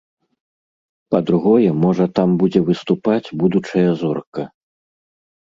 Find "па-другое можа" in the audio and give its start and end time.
1.15-2.07